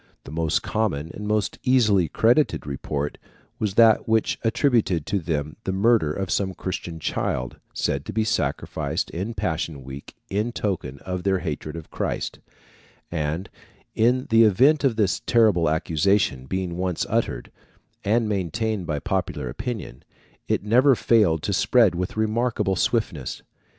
[0.23, 3.19] The most common, and most easily credited report,
[3.59, 8.23] was that which attributed to them the murder of some Christian child, said to be
[8.23, 12.39] sacrificed in Passion week in token of their hatred of Christ;
[13.11, 13.47] and
[13.93, 17.51] in the event of this terrible accusation being once uttered,
[18.03, 20.03] and maintained by popular opinion,
[20.47, 23.43] it never failed to spread with remarkable swiftness.